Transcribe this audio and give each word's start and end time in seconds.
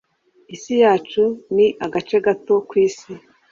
Isi 0.55 0.73
yacu 0.83 1.23
ni 1.55 1.67
agace 1.85 2.17
gato 2.25 2.53
k'isi. 2.69 3.13